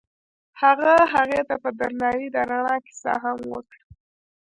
[0.61, 3.83] هغه هغې ته په درناوي د رڼا کیسه هم وکړه.